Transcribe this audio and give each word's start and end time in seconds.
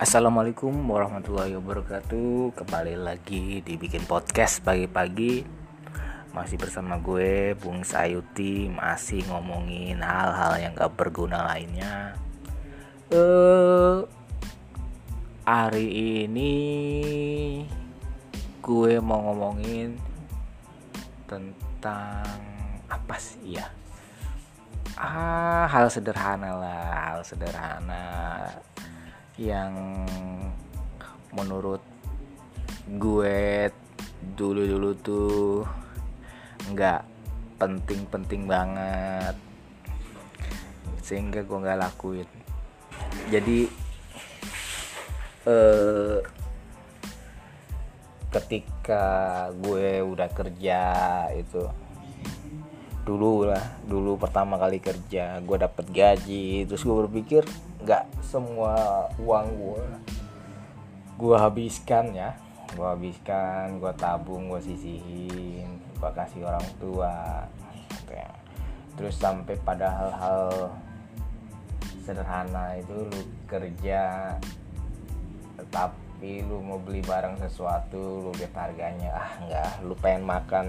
Assalamualaikum 0.00 0.72
warahmatullahi 0.88 1.60
wabarakatuh. 1.60 2.56
Kembali 2.56 2.96
lagi 2.96 3.60
dibikin 3.60 4.00
podcast 4.08 4.64
pagi-pagi. 4.64 5.44
Masih 6.32 6.56
bersama 6.56 6.96
gue 6.96 7.52
Bung 7.60 7.84
Sayuti 7.84 8.72
Masih 8.72 9.28
ngomongin 9.28 10.00
hal-hal 10.00 10.56
yang 10.56 10.72
gak 10.72 10.96
berguna 10.96 11.44
lainnya. 11.44 12.16
Uh, 13.12 14.08
Hari 15.44 16.24
ini 16.24 16.56
Gue 18.64 19.04
mau 19.04 19.20
ngomongin 19.20 20.00
Tentang 21.28 22.24
Apa 22.88 23.20
sih 23.20 23.60
ya? 23.60 23.68
Ah 24.96 25.68
hal 25.68 25.92
sederhana 25.92 26.56
lah 26.56 26.88
hal 27.12 27.20
sederhana 27.20 28.04
yang 29.40 30.04
menurut 31.32 31.80
gue 32.92 33.72
dulu-dulu 34.36 34.92
tuh 35.00 35.64
nggak 36.68 37.00
penting-penting 37.56 38.44
banget. 38.44 39.32
Sehingga 41.00 41.40
gue 41.40 41.56
nggak 41.56 41.80
lakuin. 41.80 42.28
Jadi 43.32 43.64
eh, 45.48 46.20
ketika 48.28 49.06
gue 49.56 50.04
udah 50.04 50.28
kerja 50.36 50.80
itu 51.32 51.64
dulu 53.04 53.48
lah 53.48 53.64
dulu 53.88 54.20
pertama 54.20 54.60
kali 54.60 54.76
kerja 54.78 55.40
gue 55.40 55.56
dapet 55.56 55.86
gaji 55.88 56.68
terus 56.68 56.84
gue 56.84 56.96
berpikir 57.06 57.42
nggak 57.80 58.04
semua 58.20 59.08
uang 59.16 59.46
gue 59.56 59.84
gue 61.16 61.36
habiskan 61.36 62.12
ya 62.12 62.36
gue 62.76 62.86
habiskan 62.86 63.80
gue 63.80 63.92
tabung 63.96 64.52
gue 64.52 64.60
sisihin 64.62 65.80
gue 65.96 66.10
kasih 66.12 66.44
orang 66.44 66.64
tua 66.76 67.44
gitu 67.92 68.12
ya. 68.14 68.30
terus 68.94 69.16
sampai 69.16 69.56
pada 69.64 69.88
hal-hal 69.90 70.72
sederhana 72.04 72.76
itu 72.76 72.94
lu 72.94 73.20
kerja 73.48 74.32
tapi 75.68 76.40
lu 76.44 76.60
mau 76.64 76.80
beli 76.80 77.04
barang 77.04 77.40
sesuatu 77.42 78.28
lu 78.28 78.30
lihat 78.36 78.54
harganya 78.56 79.12
ah 79.12 79.30
nggak 79.44 79.70
lu 79.84 79.94
pengen 80.00 80.24
makan 80.24 80.66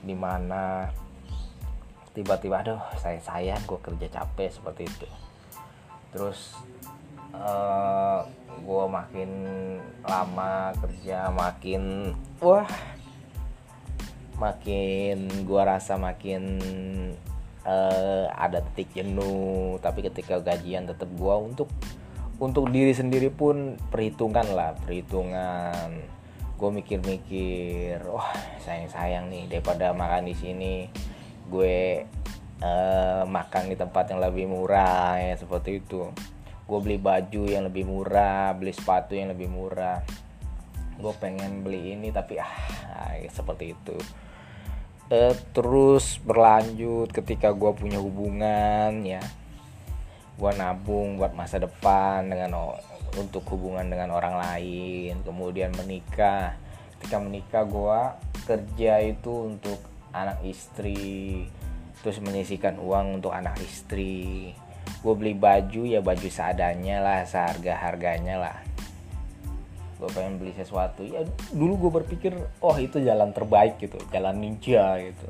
di 0.00 0.14
mana 0.14 0.88
tiba-tiba 2.10 2.66
aduh 2.66 2.82
saya 2.98 3.22
sayang 3.22 3.62
gue 3.66 3.78
kerja 3.78 4.20
capek 4.20 4.50
seperti 4.50 4.82
itu. 4.86 5.08
Terus 6.10 6.58
uh, 7.34 7.38
eh, 7.38 8.20
gue 8.60 8.84
makin 8.90 9.30
lama 10.02 10.74
kerja 10.82 11.30
makin 11.30 12.12
wah 12.42 12.66
makin 14.40 15.28
gue 15.46 15.62
rasa 15.62 16.00
makin 16.00 16.42
uh, 17.62 18.26
ada 18.34 18.64
titik 18.74 18.90
jenuh. 18.98 19.78
Tapi 19.78 20.02
ketika 20.10 20.42
gajian 20.42 20.90
tetap 20.90 21.08
gue 21.14 21.34
untuk 21.38 21.70
untuk 22.40 22.72
diri 22.72 22.96
sendiri 22.96 23.30
pun 23.30 23.78
perhitungan 23.92 24.50
lah 24.50 24.74
perhitungan. 24.82 25.94
Gue 26.58 26.70
mikir-mikir 26.74 28.02
wah 28.04 28.34
sayang 28.60 28.90
sayang 28.90 29.24
nih 29.30 29.46
daripada 29.48 29.94
makan 29.94 30.28
di 30.28 30.34
sini 30.36 30.74
gue 31.50 32.06
uh, 32.62 33.22
makan 33.26 33.72
di 33.72 33.76
tempat 33.76 34.14
yang 34.14 34.22
lebih 34.22 34.46
murah 34.46 35.18
ya 35.18 35.34
seperti 35.34 35.82
itu. 35.82 36.08
Gue 36.70 36.78
beli 36.78 37.02
baju 37.02 37.42
yang 37.50 37.66
lebih 37.66 37.90
murah 37.90 38.54
beli 38.54 38.70
sepatu 38.70 39.18
yang 39.18 39.34
lebih 39.34 39.50
murah. 39.50 40.00
Gue 41.00 41.12
pengen 41.18 41.66
beli 41.66 41.98
ini 41.98 42.14
tapi 42.14 42.38
ah 42.38 43.18
seperti 43.26 43.74
itu. 43.74 43.96
Uh, 45.10 45.34
terus 45.50 46.22
berlanjut 46.22 47.10
ketika 47.10 47.50
gue 47.50 47.74
punya 47.74 47.98
hubungan 47.98 49.02
ya. 49.02 49.20
Gue 50.38 50.54
nabung 50.54 51.18
buat 51.18 51.34
masa 51.34 51.58
depan 51.58 52.30
dengan 52.30 52.78
untuk 53.18 53.42
hubungan 53.50 53.90
dengan 53.90 54.14
orang 54.14 54.38
lain 54.38 55.18
kemudian 55.26 55.74
menikah. 55.74 56.54
Ketika 56.96 57.18
menikah 57.18 57.64
gue 57.66 58.00
kerja 58.46 59.02
itu 59.02 59.50
untuk 59.50 59.89
anak 60.10 60.42
istri 60.42 61.46
terus 62.00 62.16
menyisikan 62.24 62.80
uang 62.80 63.20
untuk 63.20 63.32
anak 63.32 63.60
istri. 63.60 64.52
Gue 65.00 65.14
beli 65.16 65.36
baju 65.36 65.84
ya 65.84 66.00
baju 66.00 66.28
seadanya 66.28 67.00
lah 67.00 67.20
seharga 67.28 67.76
harganya 67.76 68.40
lah. 68.40 68.56
Gue 70.00 70.08
pengen 70.16 70.40
beli 70.40 70.56
sesuatu. 70.56 71.04
Ya 71.04 71.24
dulu 71.52 71.88
gue 71.88 71.90
berpikir 72.02 72.32
oh 72.64 72.76
itu 72.80 73.00
jalan 73.04 73.36
terbaik 73.36 73.76
gitu 73.80 74.00
jalan 74.08 74.40
ninja 74.40 74.96
gitu. 75.00 75.28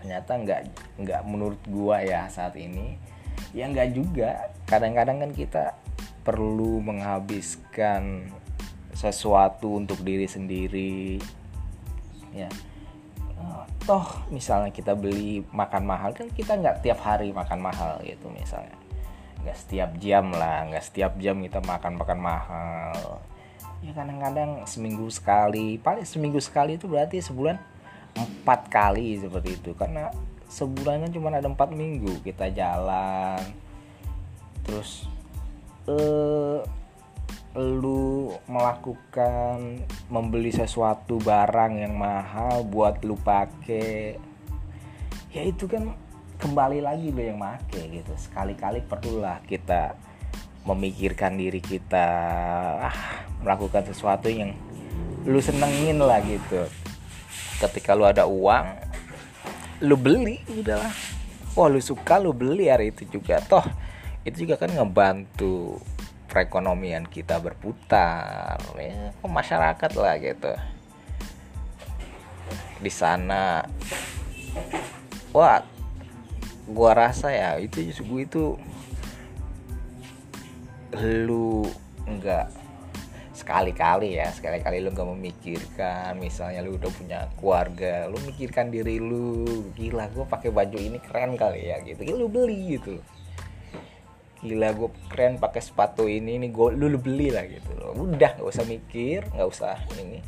Ternyata 0.00 0.32
nggak 0.40 0.60
nggak 1.04 1.20
menurut 1.28 1.60
gue 1.68 1.96
ya 2.08 2.28
saat 2.32 2.56
ini. 2.56 2.96
Ya 3.52 3.68
nggak 3.68 3.92
juga. 3.92 4.52
Kadang-kadang 4.64 5.20
kan 5.20 5.30
kita 5.36 5.64
perlu 6.24 6.80
menghabiskan 6.80 8.32
sesuatu 8.96 9.76
untuk 9.76 10.00
diri 10.00 10.24
sendiri. 10.24 11.20
Ya 12.32 12.48
toh 13.86 14.02
misalnya 14.34 14.74
kita 14.74 14.98
beli 14.98 15.46
makan 15.54 15.86
mahal 15.86 16.10
kan 16.10 16.26
kita 16.34 16.58
nggak 16.58 16.82
tiap 16.82 16.98
hari 17.06 17.30
makan 17.30 17.62
mahal 17.62 18.02
gitu 18.02 18.26
misalnya. 18.34 18.74
Nggak 19.46 19.56
setiap 19.62 19.90
jam 20.02 20.34
lah 20.34 20.66
nggak 20.66 20.84
setiap 20.84 21.14
jam 21.22 21.38
kita 21.38 21.62
makan 21.62 21.94
makan 21.94 22.18
mahal. 22.18 23.22
Ya 23.84 23.92
kadang-kadang 23.94 24.66
seminggu 24.66 25.06
sekali 25.12 25.78
paling 25.78 26.02
seminggu 26.02 26.42
sekali 26.42 26.74
itu 26.74 26.90
berarti 26.90 27.22
sebulan 27.22 27.54
empat 28.18 28.66
kali 28.66 29.22
seperti 29.22 29.54
itu. 29.54 29.70
Karena 29.78 30.10
sebulannya 30.50 31.12
cuma 31.14 31.30
ada 31.30 31.46
empat 31.46 31.70
minggu 31.70 32.26
kita 32.26 32.50
jalan. 32.50 33.38
Terus 34.66 35.06
eh 35.86 36.58
lu 37.56 38.36
melakukan 38.52 39.80
membeli 40.12 40.52
sesuatu 40.52 41.16
barang 41.16 41.80
yang 41.80 41.96
mahal 41.96 42.68
buat 42.68 43.00
lu 43.00 43.16
pake 43.16 44.20
ya 45.32 45.40
itu 45.40 45.64
kan 45.64 45.96
kembali 46.36 46.84
lagi 46.84 47.08
lu 47.12 47.20
yang 47.20 47.40
make 47.40 47.76
gitu. 47.76 48.12
Sekali-kali 48.16 48.84
perlulah 48.84 49.40
kita 49.44 49.96
memikirkan 50.68 51.38
diri 51.40 51.64
kita 51.64 52.06
ah, 52.82 52.98
melakukan 53.40 53.88
sesuatu 53.88 54.28
yang 54.28 54.52
lu 55.24 55.40
senengin 55.40 56.00
lah 56.00 56.20
gitu. 56.24 56.68
Ketika 57.60 57.96
lu 57.96 58.04
ada 58.04 58.28
uang 58.28 58.66
lu 59.84 59.96
beli 59.96 60.40
udahlah. 60.48 60.92
Wah 61.56 61.68
lu 61.72 61.80
suka 61.80 62.20
lu 62.20 62.36
beli 62.36 62.68
hari 62.68 62.92
itu 62.92 63.08
juga. 63.08 63.40
Toh 63.44 63.64
itu 64.28 64.44
juga 64.44 64.60
kan 64.60 64.72
ngebantu 64.72 65.80
perekonomian 66.26 67.06
kita 67.06 67.38
berputar 67.38 68.58
ya 68.76 69.14
masyarakat 69.22 69.90
lah 69.96 70.14
gitu. 70.18 70.52
Di 72.82 72.92
sana 72.92 73.64
wah 75.32 75.62
gua 76.66 76.92
rasa 76.92 77.30
ya 77.30 77.50
itu 77.62 77.80
gue 77.86 78.22
itu 78.26 78.44
lu 80.96 81.66
enggak 82.08 82.50
sekali-kali 83.36 84.16
ya 84.16 84.32
sekali-kali 84.32 84.80
lu 84.80 84.90
nggak 84.90 85.06
memikirkan 85.12 86.18
misalnya 86.18 86.64
lu 86.64 86.74
udah 86.74 86.90
punya 86.90 87.20
keluarga 87.36 88.08
lu 88.10 88.18
mikirkan 88.24 88.72
diri 88.72 88.98
lu 88.98 89.44
gila 89.76 90.08
gue 90.10 90.24
pakai 90.24 90.50
baju 90.50 90.78
ini 90.80 90.98
keren 90.98 91.38
kali 91.38 91.70
ya 91.70 91.78
gitu. 91.84 92.02
Lu 92.16 92.26
beli 92.26 92.80
gitu 92.80 92.98
gila 94.44 94.68
gue 94.76 94.90
keren 95.08 95.40
pakai 95.40 95.62
sepatu 95.64 96.04
ini 96.04 96.36
ini 96.36 96.52
gue 96.52 96.76
lu, 96.76 96.92
beli 97.00 97.32
lah 97.32 97.48
gitu 97.48 97.72
loh. 97.78 97.96
Udah 97.96 98.36
nggak 98.36 98.48
usah 98.48 98.64
mikir 98.68 99.24
nggak 99.32 99.48
usah 99.48 99.76
ini. 99.96 100.20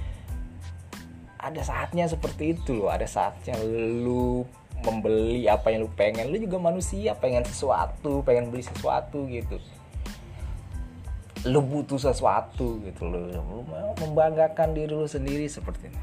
Ada 1.39 1.63
saatnya 1.63 2.09
seperti 2.09 2.57
itu 2.57 2.73
loh. 2.75 2.89
Ada 2.89 3.05
saatnya 3.05 3.61
lu 3.65 4.49
membeli 4.81 5.45
apa 5.47 5.71
yang 5.75 5.85
lu 5.85 5.91
pengen. 5.93 6.33
Lu 6.33 6.41
juga 6.41 6.57
manusia 6.57 7.13
pengen 7.19 7.45
sesuatu 7.45 8.25
pengen 8.25 8.49
beli 8.49 8.65
sesuatu 8.65 9.29
gitu. 9.29 9.61
Lu 11.47 11.63
butuh 11.63 12.03
sesuatu 12.03 12.83
gitu 12.83 13.07
lu, 13.07 13.31
lu 13.31 13.63
membanggakan 14.03 14.75
diri 14.75 14.91
lu 14.91 15.07
sendiri 15.07 15.47
seperti 15.47 15.93
ini. 15.93 16.01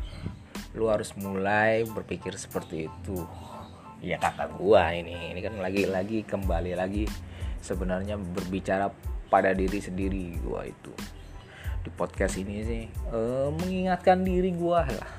Lu 0.78 0.88
harus 0.88 1.12
mulai 1.20 1.84
berpikir 1.84 2.38
seperti 2.40 2.88
itu. 2.88 3.28
Ya 4.00 4.22
kakak 4.22 4.56
gua 4.56 4.94
ini 4.94 5.34
ini 5.34 5.40
kan 5.42 5.58
lagi 5.58 5.90
lagi 5.90 6.22
kembali 6.22 6.78
lagi 6.78 7.10
sebenarnya 7.66 8.14
berbicara 8.22 8.94
pada 9.26 9.50
diri 9.58 9.82
sendiri 9.82 10.38
gua 10.46 10.70
itu. 10.70 10.94
Di 11.82 11.90
podcast 11.90 12.38
ini 12.38 12.62
sih 12.62 12.84
uh, 13.10 13.50
mengingatkan 13.50 14.22
diri 14.22 14.54
gua 14.54 14.86
lah. 14.86 15.12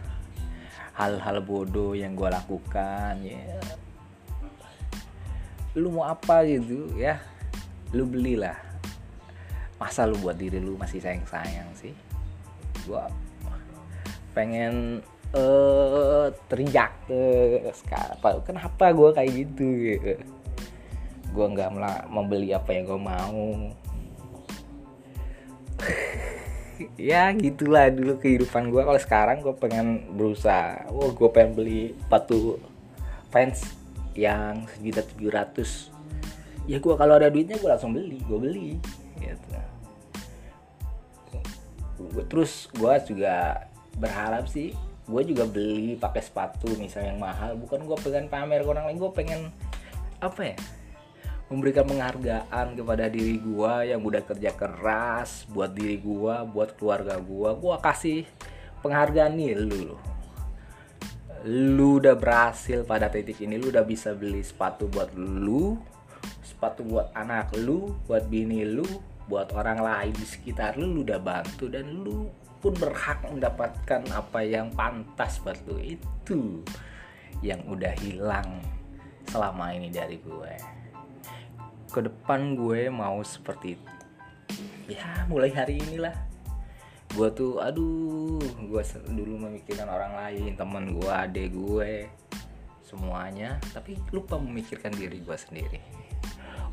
Hal-hal 0.95 1.43
bodoh 1.43 1.99
yang 1.99 2.15
gua 2.15 2.39
lakukan 2.39 3.19
ya. 3.27 3.59
Lu 5.75 5.91
mau 5.91 6.07
apa 6.07 6.47
gitu 6.47 6.95
ya? 6.95 7.19
Lu 7.91 8.07
belilah. 8.07 8.57
Masa 9.77 10.07
lu 10.07 10.17
buat 10.23 10.39
diri 10.39 10.63
lu 10.63 10.79
masih 10.79 11.03
sayang 11.03 11.27
sayang 11.29 11.69
sih? 11.77 11.93
Gue 12.87 13.03
pengen 14.33 15.03
eh 15.35 15.41
uh, 15.41 16.29
teriak 16.49 16.93
uh, 17.09 18.41
kenapa 18.45 18.93
gue 18.93 19.11
kayak 19.17 19.33
gitu 19.33 19.69
gue 21.33 21.47
nggak 21.47 21.71
membeli 22.11 22.53
apa 22.53 22.71
yang 22.75 22.85
gue 22.87 23.01
mau. 23.01 23.47
Ya 27.01 27.33
gitulah 27.33 27.89
dulu 27.89 28.21
kehidupan 28.21 28.69
gue 28.69 28.85
kalau 28.85 29.01
sekarang 29.01 29.41
gue 29.41 29.57
pengen 29.57 30.13
berusaha. 30.13 30.85
Oh 30.93 31.09
gue 31.09 31.25
pengen 31.33 31.57
beli 31.57 31.97
sepatu 31.97 32.61
fans 33.33 33.73
yang 34.13 34.69
sejuta 34.77 35.01
tujuh 35.09 35.33
ratus. 35.33 35.89
Ya 36.69 36.77
gue 36.77 36.95
kalau 37.01 37.17
ada 37.17 37.33
duitnya 37.33 37.57
gue 37.57 37.71
langsung 37.73 37.97
beli 37.97 38.21
gue 38.29 38.37
beli 38.37 38.69
gitu. 39.17 39.49
Terus 42.29 42.69
gue 42.77 42.93
juga 43.09 43.65
berharap 43.97 44.45
sih 44.45 44.77
gue 45.09 45.23
juga 45.25 45.49
beli 45.49 45.97
pakai 45.97 46.21
sepatu 46.21 46.69
misalnya 46.77 47.17
yang 47.17 47.25
mahal. 47.25 47.57
Bukan 47.57 47.89
gue 47.89 47.97
pengen 48.05 48.29
pamer 48.29 48.61
ke 48.61 48.69
orang 48.69 48.85
lain 48.93 49.01
gue 49.01 49.13
pengen 49.17 49.49
apa 50.21 50.53
ya 50.53 50.57
memberikan 51.47 51.87
penghargaan 51.87 52.75
kepada 52.75 53.07
diri 53.07 53.39
gue 53.39 53.73
yang 53.95 54.03
udah 54.03 54.23
kerja 54.27 54.51
keras 54.55 55.47
buat 55.47 55.71
diri 55.71 56.03
gue 56.03 56.35
buat 56.51 56.75
keluarga 56.75 57.23
gue 57.23 57.51
gue 57.55 57.75
kasih 57.79 58.21
penghargaan 58.83 59.33
nih 59.39 59.55
lu 59.55 59.95
lu 61.47 62.03
udah 62.03 62.19
berhasil 62.19 62.83
pada 62.83 63.07
titik 63.07 63.39
ini 63.47 63.55
lu 63.63 63.71
udah 63.71 63.87
bisa 63.87 64.11
beli 64.11 64.43
sepatu 64.43 64.91
buat 64.91 65.15
lu 65.15 65.79
sepatu 66.43 66.83
buat 66.83 67.15
anak 67.15 67.55
lu 67.55 67.95
buat 68.11 68.27
bini 68.27 68.67
lu 68.67 68.87
buat 69.31 69.55
orang 69.55 69.79
lain 69.79 70.15
di 70.19 70.27
sekitar 70.27 70.75
lu 70.75 70.91
lu 70.91 71.01
udah 71.07 71.23
bantu 71.23 71.71
dan 71.71 71.87
lu 72.03 72.27
pun 72.59 72.75
berhak 72.75 73.23
mendapatkan 73.31 74.03
apa 74.11 74.41
yang 74.43 74.75
pantas 74.75 75.39
buat 75.39 75.55
lu. 75.71 75.79
Itu 75.79 76.67
yang 77.45 77.63
udah 77.69 77.95
hilang 78.01 78.65
selama 79.29 79.71
ini 79.77 79.93
dari 79.93 80.19
gue 80.19 80.53
ke 81.91 82.01
depan 82.05 82.59
gue 82.59 82.91
mau 82.91 83.19
seperti 83.23 83.79
itu. 83.79 83.93
Ya 84.91 85.27
mulai 85.27 85.51
hari 85.51 85.83
inilah. 85.83 86.15
Gue 87.15 87.31
tuh 87.33 87.63
aduh 87.63 88.43
gue 88.43 88.83
dulu 89.11 89.49
memikirkan 89.49 89.89
orang 89.89 90.15
lain 90.15 90.53
teman 90.59 90.95
gue 90.95 91.11
adek 91.11 91.55
gue 91.55 91.93
semuanya. 92.87 93.59
Tapi 93.75 93.99
lupa 94.11 94.39
memikirkan 94.39 94.95
diri 94.95 95.23
gue 95.23 95.37
sendiri. 95.37 95.81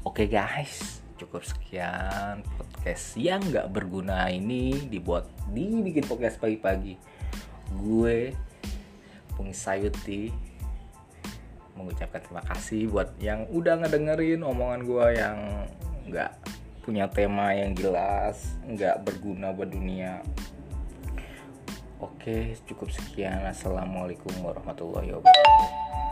Oke 0.03 0.27
guys 0.27 1.01
cukup 1.13 1.45
sekian 1.45 2.43
podcast 2.57 3.15
yang 3.15 3.39
nggak 3.39 3.71
berguna 3.71 4.27
ini 4.27 4.89
dibuat 4.91 5.29
dibikin 5.53 6.03
podcast 6.03 6.41
pagi-pagi. 6.41 6.97
Gue 7.73 8.33
Sayuti 9.53 10.33
mengucapkan 11.73 12.21
terima 12.21 12.43
kasih 12.45 12.89
buat 12.89 13.09
yang 13.17 13.49
udah 13.49 13.81
ngedengerin 13.85 14.41
omongan 14.45 14.81
gue 14.85 15.07
yang 15.17 15.37
nggak 16.09 16.31
punya 16.83 17.07
tema 17.07 17.55
yang 17.55 17.71
jelas 17.73 18.59
nggak 18.67 19.01
berguna 19.07 19.55
buat 19.55 19.71
dunia. 19.71 20.19
Oke 22.03 22.59
cukup 22.67 22.91
sekian. 22.91 23.47
Assalamualaikum 23.47 24.31
warahmatullahi 24.43 25.15
wabarakatuh 25.15 26.02